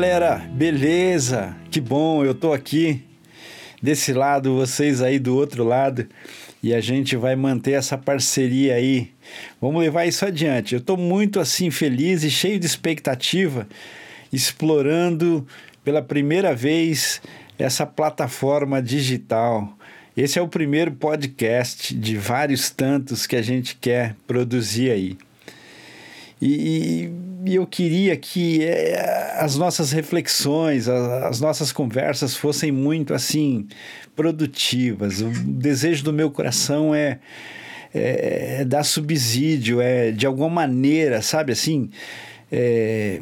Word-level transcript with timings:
galera, 0.00 0.38
beleza? 0.50 1.54
Que 1.70 1.78
bom, 1.78 2.24
eu 2.24 2.34
tô 2.34 2.54
aqui 2.54 3.04
desse 3.82 4.14
lado, 4.14 4.56
vocês 4.56 5.02
aí 5.02 5.18
do 5.18 5.36
outro 5.36 5.62
lado, 5.62 6.06
e 6.62 6.72
a 6.72 6.80
gente 6.80 7.16
vai 7.16 7.36
manter 7.36 7.72
essa 7.72 7.98
parceria 7.98 8.76
aí. 8.76 9.10
Vamos 9.60 9.82
levar 9.82 10.06
isso 10.06 10.24
adiante. 10.24 10.74
Eu 10.74 10.80
tô 10.80 10.96
muito 10.96 11.38
assim 11.38 11.70
feliz 11.70 12.24
e 12.24 12.30
cheio 12.30 12.58
de 12.58 12.64
expectativa, 12.64 13.68
explorando 14.32 15.46
pela 15.84 16.00
primeira 16.00 16.54
vez 16.54 17.20
essa 17.58 17.84
plataforma 17.84 18.80
digital. 18.80 19.70
Esse 20.16 20.38
é 20.38 20.42
o 20.42 20.48
primeiro 20.48 20.92
podcast 20.92 21.94
de 21.94 22.16
vários 22.16 22.70
tantos 22.70 23.26
que 23.26 23.36
a 23.36 23.42
gente 23.42 23.76
quer 23.76 24.16
produzir 24.26 24.92
aí. 24.92 25.18
E, 26.40 27.04
e 27.04 27.29
eu 27.46 27.66
queria 27.66 28.16
que 28.16 28.64
é, 28.64 29.36
as 29.38 29.56
nossas 29.56 29.92
reflexões, 29.92 30.88
as, 30.88 31.24
as, 31.24 31.40
nossas 31.40 31.72
conversas 31.72 32.36
fossem 32.36 32.70
muito 32.70 33.14
assim 33.14 33.66
produtivas. 34.14 35.20
O 35.20 35.30
desejo 35.30 36.04
do 36.04 36.12
meu 36.12 36.30
coração 36.30 36.94
é, 36.94 37.18
é, 37.94 38.60
é 38.60 38.64
dar 38.64 38.84
subsídio, 38.84 39.80
é 39.80 40.10
de 40.10 40.26
alguma 40.26 40.48
maneira, 40.50 41.22
sabe 41.22 41.52
assim, 41.52 41.90
é, 42.50 43.20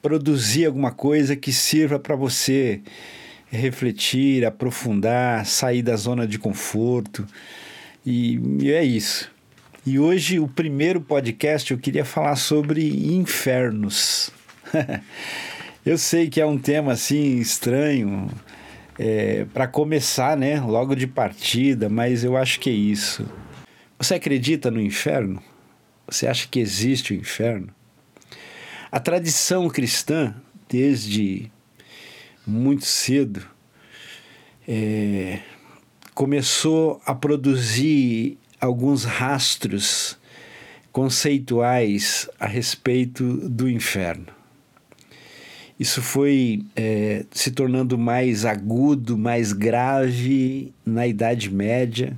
produzir 0.00 0.66
alguma 0.66 0.90
coisa 0.90 1.36
que 1.36 1.52
sirva 1.52 1.98
para 1.98 2.16
você 2.16 2.80
refletir, 3.50 4.44
aprofundar, 4.44 5.46
sair 5.46 5.82
da 5.82 5.96
zona 5.96 6.26
de 6.26 6.38
conforto. 6.38 7.26
E, 8.04 8.40
e 8.60 8.72
é 8.72 8.84
isso. 8.84 9.31
E 9.84 9.98
hoje, 9.98 10.38
o 10.38 10.46
primeiro 10.46 11.00
podcast, 11.00 11.72
eu 11.72 11.78
queria 11.78 12.04
falar 12.04 12.36
sobre 12.36 12.88
infernos. 13.16 14.30
eu 15.84 15.98
sei 15.98 16.30
que 16.30 16.40
é 16.40 16.46
um 16.46 16.56
tema 16.56 16.92
assim 16.92 17.38
estranho 17.38 18.30
é, 18.96 19.44
para 19.52 19.66
começar, 19.66 20.36
né? 20.36 20.60
Logo 20.60 20.94
de 20.94 21.08
partida, 21.08 21.88
mas 21.88 22.22
eu 22.22 22.36
acho 22.36 22.60
que 22.60 22.70
é 22.70 22.72
isso. 22.72 23.28
Você 23.98 24.14
acredita 24.14 24.70
no 24.70 24.80
inferno? 24.80 25.42
Você 26.06 26.28
acha 26.28 26.46
que 26.46 26.60
existe 26.60 27.12
o 27.12 27.16
inferno? 27.16 27.74
A 28.92 29.00
tradição 29.00 29.68
cristã, 29.68 30.32
desde 30.68 31.50
muito 32.46 32.84
cedo, 32.84 33.44
é, 34.68 35.40
começou 36.14 37.02
a 37.04 37.16
produzir 37.16 38.38
alguns 38.62 39.02
rastros 39.02 40.16
conceituais 40.92 42.30
a 42.38 42.46
respeito 42.46 43.24
do 43.48 43.68
inferno. 43.68 44.26
Isso 45.80 46.00
foi 46.00 46.64
é, 46.76 47.24
se 47.32 47.50
tornando 47.50 47.98
mais 47.98 48.44
agudo, 48.44 49.18
mais 49.18 49.52
grave 49.52 50.72
na 50.86 51.08
Idade 51.08 51.52
Média, 51.52 52.16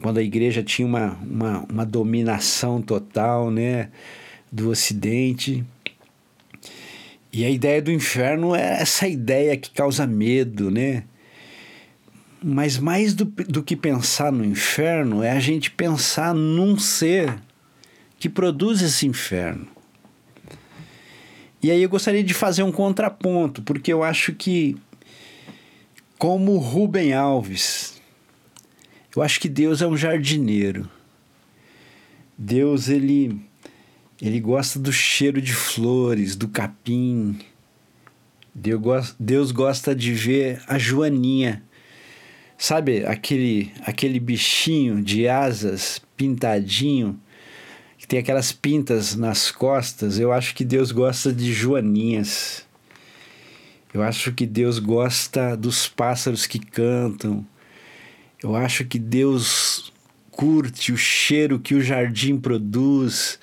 quando 0.00 0.18
a 0.18 0.22
igreja 0.22 0.62
tinha 0.62 0.86
uma, 0.86 1.18
uma, 1.22 1.66
uma 1.68 1.84
dominação 1.84 2.80
total 2.80 3.50
né, 3.50 3.88
do 4.52 4.70
Ocidente. 4.70 5.64
E 7.32 7.44
a 7.44 7.50
ideia 7.50 7.82
do 7.82 7.90
inferno 7.90 8.54
é 8.54 8.80
essa 8.80 9.08
ideia 9.08 9.56
que 9.56 9.70
causa 9.70 10.06
medo, 10.06 10.70
né? 10.70 11.02
Mas 12.42 12.78
mais 12.78 13.14
do, 13.14 13.24
do 13.24 13.62
que 13.62 13.74
pensar 13.74 14.30
no 14.30 14.44
inferno 14.44 15.22
é 15.22 15.30
a 15.32 15.40
gente 15.40 15.70
pensar 15.70 16.32
num 16.32 16.78
ser 16.78 17.36
que 18.18 18.28
produz 18.28 18.80
esse 18.82 19.06
inferno. 19.06 19.66
E 21.60 21.70
aí 21.70 21.82
eu 21.82 21.88
gostaria 21.88 22.22
de 22.22 22.32
fazer 22.32 22.62
um 22.62 22.70
contraponto, 22.70 23.62
porque 23.62 23.92
eu 23.92 24.04
acho 24.04 24.32
que, 24.32 24.76
como 26.16 26.56
Rubem 26.58 27.12
Alves, 27.12 28.00
eu 29.14 29.22
acho 29.22 29.40
que 29.40 29.48
Deus 29.48 29.82
é 29.82 29.86
um 29.86 29.96
jardineiro. 29.96 30.88
Deus, 32.36 32.88
ele, 32.88 33.40
ele 34.22 34.38
gosta 34.38 34.78
do 34.78 34.92
cheiro 34.92 35.42
de 35.42 35.52
flores, 35.52 36.36
do 36.36 36.46
capim. 36.46 37.36
Deus, 38.54 39.16
Deus 39.18 39.50
gosta 39.50 39.92
de 39.92 40.12
ver 40.12 40.62
a 40.68 40.78
joaninha 40.78 41.64
Sabe 42.60 43.06
aquele, 43.06 43.72
aquele 43.82 44.18
bichinho 44.18 45.00
de 45.00 45.28
asas 45.28 46.02
pintadinho, 46.16 47.16
que 47.96 48.04
tem 48.04 48.18
aquelas 48.18 48.50
pintas 48.50 49.14
nas 49.14 49.52
costas? 49.52 50.18
Eu 50.18 50.32
acho 50.32 50.56
que 50.56 50.64
Deus 50.64 50.90
gosta 50.90 51.32
de 51.32 51.52
joaninhas. 51.52 52.66
Eu 53.94 54.02
acho 54.02 54.32
que 54.32 54.44
Deus 54.44 54.80
gosta 54.80 55.56
dos 55.56 55.86
pássaros 55.86 56.46
que 56.48 56.58
cantam. 56.58 57.46
Eu 58.42 58.56
acho 58.56 58.84
que 58.84 58.98
Deus 58.98 59.92
curte 60.32 60.92
o 60.92 60.96
cheiro 60.96 61.60
que 61.60 61.76
o 61.76 61.80
jardim 61.80 62.36
produz, 62.36 63.38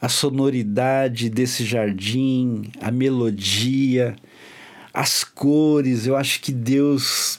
a 0.00 0.08
sonoridade 0.08 1.28
desse 1.28 1.62
jardim, 1.62 2.72
a 2.80 2.90
melodia, 2.90 4.16
as 4.94 5.24
cores. 5.24 6.06
Eu 6.06 6.16
acho 6.16 6.40
que 6.40 6.52
Deus 6.52 7.38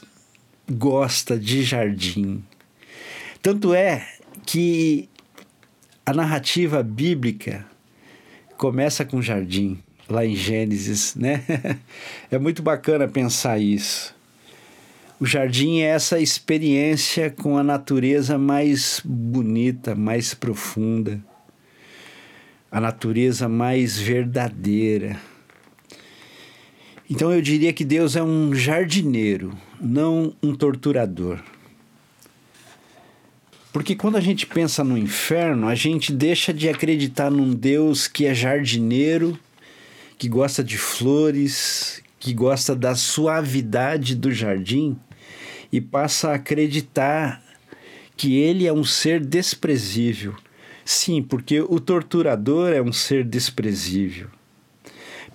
gosta 0.72 1.38
de 1.38 1.64
jardim. 1.64 2.44
Tanto 3.42 3.74
é 3.74 4.08
que 4.46 5.10
a 6.06 6.14
narrativa 6.14 6.82
bíblica 6.82 7.66
começa 8.58 9.04
com 9.04 9.22
jardim, 9.22 9.80
lá 10.10 10.26
em 10.26 10.36
Gênesis, 10.36 11.16
né? 11.16 11.44
é 12.32 12.38
muito 12.38 12.62
bacana 12.62 13.08
pensar 13.08 13.60
isso. 13.60 14.16
O 15.20 15.26
jardim 15.26 15.82
é 15.82 15.88
essa 15.88 16.20
experiência 16.20 17.30
com 17.30 17.58
a 17.58 17.64
natureza 17.64 18.38
mais 18.38 19.02
bonita, 19.06 19.94
mais 19.94 20.34
profunda, 20.34 21.22
a 22.72 22.80
natureza 22.80 23.48
mais 23.48 24.00
verdadeira 24.00 25.20
então 27.12 27.34
eu 27.34 27.42
diria 27.42 27.74
que 27.74 27.84
Deus 27.84 28.16
é 28.16 28.24
um 28.24 28.56
jardineiro, 28.56 29.52
não 29.82 30.34
um 30.42 30.56
torturador. 30.56 31.44
Porque 33.74 33.98
quando 33.98 34.16
a 34.16 34.22
gente 34.22 34.46
pensa 34.46 34.82
no 34.82 34.98
inferno, 34.98 35.68
a 35.68 35.76
gente 35.76 36.14
deixa 36.14 36.54
de 36.54 36.70
acreditar 36.70 37.30
num 37.30 37.54
Deus 37.54 38.08
que 38.08 38.26
é 38.26 38.34
jardineiro, 38.34 39.38
que 40.18 40.30
gosta 40.30 40.64
de 40.64 40.78
flores, 40.78 42.02
que 42.18 42.34
gosta 42.34 42.74
da 42.74 42.96
suavidade 42.96 44.16
do 44.16 44.32
jardim 44.32 44.98
e 45.70 45.82
passa 45.82 46.30
a 46.30 46.36
acreditar 46.36 47.44
que 48.16 48.38
ele 48.38 48.66
é 48.66 48.72
um 48.72 48.86
ser 48.86 49.20
desprezível. 49.20 50.34
Sim, 50.86 51.22
porque 51.22 51.60
o 51.60 51.78
torturador 51.78 52.72
é 52.72 52.82
um 52.82 52.94
ser 52.94 53.26
desprezível. 53.26 54.30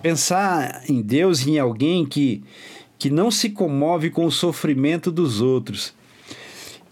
Pensar 0.01 0.83
em 0.87 1.01
Deus 1.01 1.45
e 1.45 1.51
em 1.51 1.59
alguém 1.59 2.05
que, 2.05 2.43
que 2.97 3.09
não 3.09 3.31
se 3.31 3.49
comove 3.49 4.09
com 4.09 4.25
o 4.25 4.31
sofrimento 4.31 5.11
dos 5.11 5.41
outros 5.41 5.95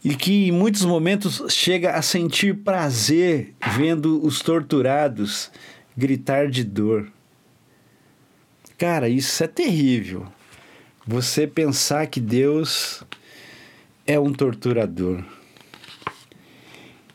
e 0.05 0.15
que 0.15 0.49
em 0.49 0.51
muitos 0.51 0.85
momentos 0.85 1.41
chega 1.49 1.93
a 1.93 2.01
sentir 2.03 2.57
prazer 2.57 3.55
vendo 3.75 4.23
os 4.23 4.39
torturados 4.39 5.49
gritar 5.97 6.47
de 6.47 6.63
dor. 6.63 7.11
Cara, 8.77 9.09
isso 9.09 9.43
é 9.43 9.47
terrível. 9.47 10.27
Você 11.07 11.47
pensar 11.47 12.05
que 12.05 12.19
Deus 12.19 13.03
é 14.05 14.19
um 14.19 14.31
torturador. 14.31 15.23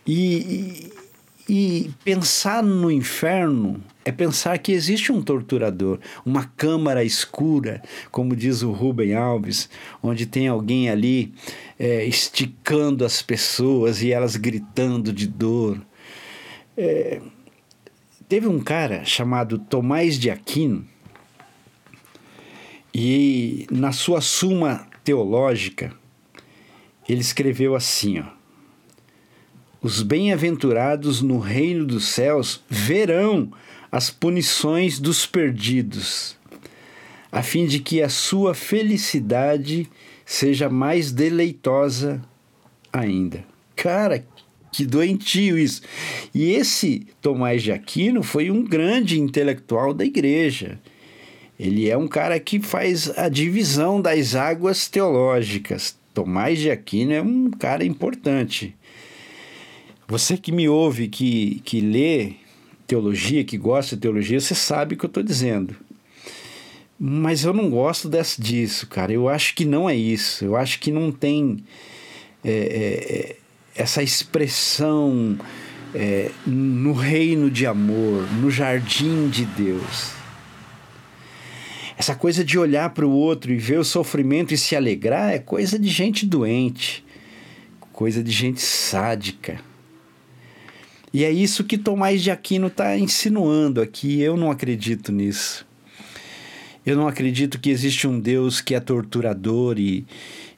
E, 0.05 0.90
e 1.53 1.91
pensar 2.05 2.63
no 2.63 2.93
inferno 2.93 3.83
é 4.05 4.13
pensar 4.13 4.57
que 4.59 4.71
existe 4.71 5.11
um 5.11 5.21
torturador, 5.21 5.99
uma 6.25 6.45
câmara 6.45 7.03
escura, 7.03 7.83
como 8.13 8.37
diz 8.37 8.63
o 8.63 8.71
Rubem 8.71 9.17
Alves, 9.17 9.69
onde 10.01 10.27
tem 10.27 10.47
alguém 10.47 10.89
ali 10.89 11.35
é, 11.77 12.05
esticando 12.05 13.05
as 13.05 13.21
pessoas 13.21 14.01
e 14.01 14.13
elas 14.13 14.37
gritando 14.37 15.13
de 15.13 15.27
dor. 15.27 15.85
É, 16.77 17.21
teve 18.29 18.47
um 18.47 18.61
cara 18.61 19.05
chamado 19.05 19.59
Tomás 19.59 20.21
de 20.21 20.31
Aquino, 20.31 20.87
e 22.95 23.67
na 23.73 23.91
sua 23.91 24.21
Suma 24.21 24.87
Teológica, 25.03 25.93
ele 27.09 27.23
escreveu 27.23 27.75
assim, 27.75 28.21
ó. 28.21 28.40
Os 29.83 30.03
bem-aventurados 30.03 31.23
no 31.23 31.39
reino 31.39 31.87
dos 31.87 32.05
céus 32.05 32.63
verão 32.69 33.51
as 33.91 34.11
punições 34.11 35.01
dos 35.01 35.25
perdidos, 35.25 36.37
a 37.33 37.43
fim 37.43 37.65
de 37.65 37.79
que 37.81 38.03
a 38.03 38.11
sua 38.11 38.55
felicidade 38.55 39.89
seja 40.27 40.69
mais 40.69 41.11
deleitosa 41.11 42.21
ainda. 42.93 43.43
Cara, 43.75 44.23
que 44.71 44.85
doentio 44.85 45.59
isso. 45.59 45.81
E 46.35 46.53
esse 46.53 47.07
Tomás 47.23 47.63
de 47.63 47.73
Aquino 47.73 48.23
foi 48.23 48.51
um 48.51 48.63
grande 48.63 49.19
intelectual 49.19 49.95
da 49.95 50.05
igreja. 50.05 50.79
Ele 51.59 51.89
é 51.89 51.97
um 51.97 52.07
cara 52.07 52.39
que 52.39 52.61
faz 52.61 53.19
a 53.19 53.31
divisão 53.31 54.01
das 54.01 54.35
águas 54.35 54.89
teológicas. 54.89 55.99
Tomás 56.13 56.59
de 56.59 56.71
Aquino 56.71 57.13
é 57.13 57.23
um 57.23 57.51
cara 57.51 57.83
importante. 57.83 58.77
Você 60.11 60.37
que 60.37 60.51
me 60.51 60.69
ouve, 60.69 61.07
que, 61.07 61.63
que 61.65 61.81
lê 61.81 62.33
teologia, 62.85 63.45
que 63.45 63.57
gosta 63.57 63.95
de 63.95 64.03
teologia, 64.03 64.41
você 64.41 64.57
sabe 64.57 64.97
o 64.97 64.99
que 64.99 65.05
eu 65.05 65.07
estou 65.07 65.23
dizendo. 65.23 65.77
Mas 66.99 67.45
eu 67.45 67.53
não 67.53 67.71
gosto 67.71 68.09
desse, 68.09 68.43
disso, 68.43 68.89
cara. 68.89 69.13
Eu 69.13 69.29
acho 69.29 69.55
que 69.55 69.65
não 69.65 69.89
é 69.89 69.95
isso. 69.95 70.45
Eu 70.45 70.57
acho 70.57 70.81
que 70.81 70.91
não 70.91 71.13
tem 71.13 71.63
é, 72.43 72.51
é, 72.51 73.37
essa 73.81 74.03
expressão 74.03 75.39
é, 75.95 76.33
no 76.45 76.93
reino 76.93 77.49
de 77.49 77.65
amor, 77.65 78.29
no 78.33 78.51
jardim 78.51 79.29
de 79.29 79.45
Deus. 79.45 80.11
Essa 81.97 82.17
coisa 82.17 82.45
de 82.45 82.59
olhar 82.59 82.91
para 82.91 83.07
o 83.07 83.13
outro 83.13 83.53
e 83.53 83.57
ver 83.57 83.79
o 83.79 83.85
sofrimento 83.85 84.53
e 84.53 84.59
se 84.59 84.75
alegrar 84.75 85.33
é 85.33 85.39
coisa 85.39 85.79
de 85.79 85.89
gente 85.89 86.27
doente, 86.27 87.05
coisa 87.93 88.25
de 88.25 88.33
gente 88.33 88.61
sádica. 88.61 89.70
E 91.13 91.25
é 91.25 91.31
isso 91.31 91.65
que 91.65 91.77
Tomás 91.77 92.23
de 92.23 92.31
Aquino 92.31 92.69
está 92.69 92.97
insinuando 92.97 93.81
aqui. 93.81 94.21
Eu 94.21 94.37
não 94.37 94.51
acredito 94.51 95.11
nisso. 95.11 95.67
Eu 96.87 96.97
não 96.97 97.09
acredito 97.09 97.59
que 97.59 97.71
existe 97.71 98.07
um 98.07 98.19
Deus 98.19 98.61
que 98.61 98.75
é 98.75 98.81
torturador 98.81 99.79
e, 99.79 100.07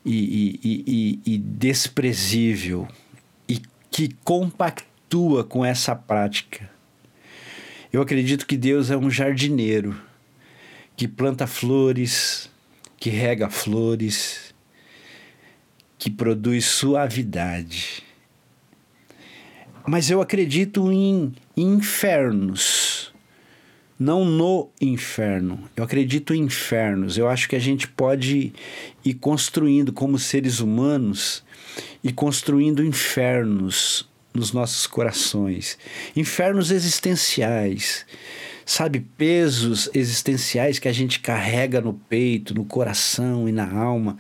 e, 0.05 0.61
e, 0.63 1.21
e, 1.25 1.39
desprezível 1.39 2.87
e 3.49 3.61
que 3.91 4.15
compactua 4.23 5.43
com 5.43 5.65
essa 5.65 5.97
prática. 5.97 6.71
Eu 7.93 8.01
acredito 8.01 8.47
que 8.47 8.57
Deus 8.57 8.91
é 8.91 8.97
um 8.97 9.11
jardineiro 9.11 9.99
que 10.97 11.09
planta 11.09 11.47
flores, 11.47 12.51
que 12.97 13.11
rega 13.11 13.51
flores, 13.51 14.55
que 15.99 16.11
produz 16.11 16.65
suavidade. 16.67 18.03
Mas 19.87 20.11
eu 20.11 20.21
acredito 20.21 20.91
em 20.93 21.33
infernos 21.57 23.13
não 24.03 24.25
no 24.25 24.69
inferno. 24.81 25.71
Eu 25.77 25.85
acredito 25.85 26.35
em 26.35 26.43
infernos. 26.43 27.17
Eu 27.17 27.29
acho 27.29 27.49
que 27.49 27.55
a 27.55 27.61
gente 27.61 27.87
pode 27.87 28.53
ir 29.05 29.15
construindo 29.15 29.93
como 29.93 30.19
seres 30.19 30.59
humanos 30.59 31.45
e 32.03 32.13
construindo 32.13 32.85
infernos 32.85 34.09
nos 34.35 34.53
nossos 34.53 34.87
corações, 34.87 35.79
infernos 36.17 36.71
existenciais 36.71 38.07
sabe, 38.65 39.01
pesos 39.01 39.91
existenciais 39.95 40.79
que 40.79 40.89
a 40.89 40.93
gente 40.93 41.21
carrega 41.21 41.81
no 41.81 41.95
peito, 41.95 42.55
no 42.55 42.65
coração 42.65 43.49
e 43.49 43.53
na 43.53 43.71
alma, 43.71 44.17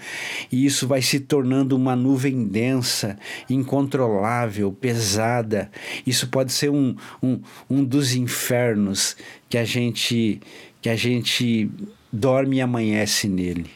e 0.50 0.65
isso 0.65 0.87
vai 0.87 1.03
se 1.03 1.21
tornando 1.21 1.77
uma 1.77 1.97
nuvem 1.97 2.44
densa, 2.44 3.19
incontrolável, 3.49 4.73
pesada. 4.73 5.71
Isso 6.06 6.29
pode 6.29 6.53
ser 6.53 6.71
um, 6.71 6.97
um, 7.23 7.41
um 7.69 7.85
dos 7.85 8.15
infernos 8.15 9.17
que 9.49 9.59
a 9.59 9.65
gente 9.65 10.41
que 10.81 10.89
a 10.89 10.97
gente 10.97 11.71
dorme 12.12 12.56
e 12.56 12.61
amanhece 12.61 13.29
nele. 13.29 13.71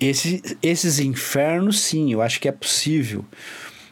Esse, 0.00 0.42
esses 0.62 0.98
infernos, 0.98 1.80
sim, 1.80 2.12
eu 2.12 2.20
acho 2.20 2.40
que 2.40 2.48
é 2.48 2.52
possível, 2.52 3.24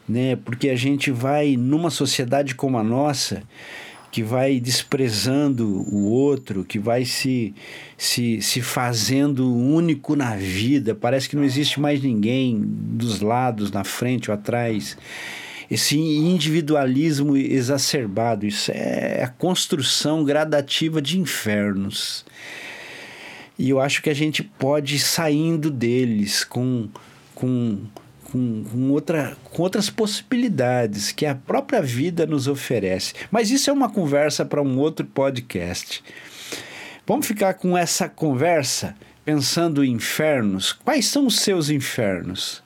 né? 0.08 0.36
Porque 0.36 0.68
a 0.68 0.76
gente 0.76 1.10
vai 1.10 1.56
numa 1.56 1.90
sociedade 1.90 2.54
como 2.54 2.78
a 2.78 2.82
nossa, 2.84 3.42
que 4.14 4.22
vai 4.22 4.60
desprezando 4.60 5.66
o 5.92 6.04
outro, 6.04 6.64
que 6.64 6.78
vai 6.78 7.04
se, 7.04 7.52
se, 7.98 8.40
se 8.40 8.62
fazendo 8.62 9.52
único 9.52 10.14
na 10.14 10.36
vida. 10.36 10.94
Parece 10.94 11.28
que 11.28 11.34
não 11.34 11.42
existe 11.42 11.80
mais 11.80 12.00
ninguém 12.00 12.62
dos 12.64 13.20
lados, 13.20 13.72
na 13.72 13.82
frente 13.82 14.30
ou 14.30 14.34
atrás. 14.36 14.96
Esse 15.68 15.98
individualismo 15.98 17.36
exacerbado, 17.36 18.46
isso 18.46 18.70
é 18.72 19.24
a 19.24 19.26
construção 19.26 20.22
gradativa 20.22 21.02
de 21.02 21.18
infernos. 21.18 22.24
E 23.58 23.68
eu 23.68 23.80
acho 23.80 24.00
que 24.00 24.10
a 24.10 24.14
gente 24.14 24.44
pode 24.44 24.94
ir 24.94 25.00
saindo 25.00 25.72
deles 25.72 26.44
com, 26.44 26.88
com 27.34 27.80
com, 28.34 28.64
com, 28.64 28.90
outra, 28.90 29.36
com 29.44 29.62
outras 29.62 29.88
possibilidades 29.88 31.12
que 31.12 31.24
a 31.24 31.36
própria 31.36 31.80
vida 31.80 32.26
nos 32.26 32.48
oferece. 32.48 33.14
Mas 33.30 33.52
isso 33.52 33.70
é 33.70 33.72
uma 33.72 33.88
conversa 33.88 34.44
para 34.44 34.60
um 34.60 34.76
outro 34.76 35.06
podcast. 35.06 36.02
Vamos 37.06 37.28
ficar 37.28 37.54
com 37.54 37.78
essa 37.78 38.08
conversa 38.08 38.96
pensando 39.24 39.84
em 39.84 39.92
infernos. 39.92 40.72
Quais 40.72 41.06
são 41.06 41.28
os 41.28 41.36
seus 41.36 41.70
infernos? 41.70 42.60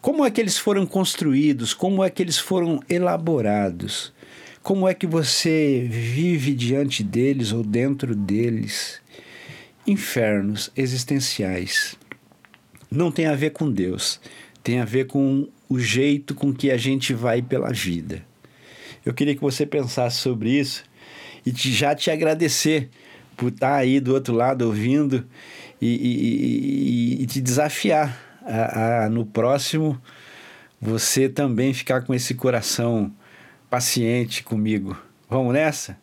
Como 0.00 0.26
é 0.26 0.30
que 0.32 0.40
eles 0.40 0.58
foram 0.58 0.84
construídos? 0.84 1.72
Como 1.72 2.02
é 2.02 2.10
que 2.10 2.20
eles 2.20 2.38
foram 2.38 2.80
elaborados? 2.90 4.12
Como 4.64 4.88
é 4.88 4.94
que 4.94 5.06
você 5.06 5.86
vive 5.88 6.54
diante 6.54 7.04
deles 7.04 7.52
ou 7.52 7.62
dentro 7.62 8.16
deles? 8.16 9.00
Infernos 9.86 10.72
existenciais. 10.76 11.94
Não 12.90 13.12
tem 13.12 13.26
a 13.26 13.34
ver 13.34 13.50
com 13.50 13.70
Deus 13.70 14.20
tem 14.62 14.80
a 14.80 14.84
ver 14.84 15.06
com 15.06 15.48
o 15.68 15.78
jeito 15.78 16.34
com 16.34 16.52
que 16.52 16.70
a 16.70 16.76
gente 16.76 17.12
vai 17.14 17.42
pela 17.42 17.70
vida. 17.72 18.24
Eu 19.04 19.12
queria 19.12 19.34
que 19.34 19.40
você 19.40 19.66
pensasse 19.66 20.18
sobre 20.18 20.50
isso 20.50 20.84
e 21.44 21.52
te, 21.52 21.72
já 21.72 21.94
te 21.94 22.10
agradecer 22.10 22.88
por 23.36 23.48
estar 23.48 23.74
aí 23.74 23.98
do 23.98 24.14
outro 24.14 24.34
lado 24.34 24.62
ouvindo 24.62 25.26
e, 25.80 25.88
e, 25.88 27.22
e, 27.22 27.26
te 27.26 27.40
desafiar 27.40 28.16
a, 28.42 29.04
a, 29.04 29.08
no 29.08 29.26
próximo 29.26 30.00
você 30.80 31.28
também 31.28 31.74
ficar 31.74 32.02
com 32.02 32.14
esse 32.14 32.34
coração 32.34 33.12
paciente 33.68 34.42
comigo. 34.42 34.96
Vamos 35.28 35.52
nessa? 35.54 35.96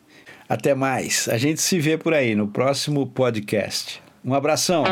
Até 0.48 0.74
mais. 0.74 1.28
A 1.28 1.38
gente 1.38 1.60
se 1.62 1.78
vê 1.78 1.96
por 1.96 2.12
aí 2.12 2.34
no 2.34 2.48
próximo 2.48 3.06
podcast. 3.06 4.02
Um 4.24 4.34
abração. 4.34 4.84